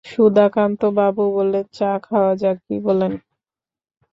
সুধাকান্তবাবু 0.05 1.23
বললেন, 1.33 1.65
চা 1.73 1.91
খাওয়া 2.05 2.33
যাক, 2.35 2.57
কি 2.67 2.75
বলেন? 2.85 3.11